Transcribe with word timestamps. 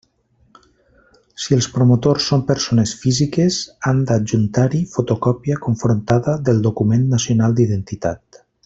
Si 1.43 1.53
els 1.57 1.67
promotors 1.75 2.25
són 2.31 2.41
persones 2.47 2.95
físiques, 3.03 3.59
han 3.91 4.01
d'adjuntar-hi 4.13 4.83
fotocòpia 4.97 5.63
confrontada 5.69 6.37
del 6.49 6.65
document 6.71 7.09
nacional 7.17 7.59
d'identitat. 7.61 8.45